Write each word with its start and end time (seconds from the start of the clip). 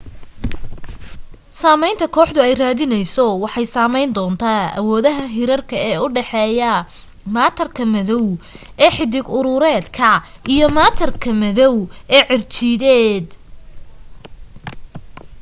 saamaynta 1.59 2.05
kooxdu 2.15 2.39
ay 2.43 2.53
raadinayso 2.61 3.25
waxaa 3.43 3.71
saamayn 3.75 4.13
doona 4.17 4.51
awoodaha 4.79 5.23
hirarka 5.35 5.75
ee 5.89 5.97
u 6.05 6.07
dhaxeeya 6.15 6.71
maatarka 7.35 7.83
madow 7.95 8.25
ee 8.85 8.91
xiddig-urureedka 8.97 10.09
iyo 10.53 10.67
maatarka 10.77 11.29
madow 11.43 11.75
ee 12.15 12.23
cirjiideed 12.29 13.27